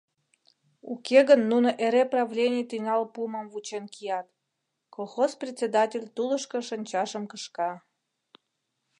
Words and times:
Уке 0.91 1.19
гын 1.29 1.41
нуно 1.51 1.69
эре 1.85 2.03
правлений 2.13 2.65
тӱҥал 2.69 3.03
пуымым 3.13 3.45
вучен 3.53 3.85
кият!— 3.93 4.27
колхоз 4.95 5.31
председатель 5.41 6.07
тулышко 6.15 6.57
шанчашым 6.69 7.23
кышка. 7.31 7.71